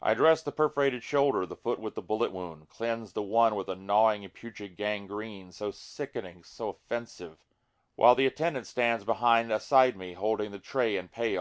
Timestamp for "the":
0.42-0.50, 1.46-1.54, 1.94-2.02, 3.12-3.22, 8.16-8.26, 10.50-10.58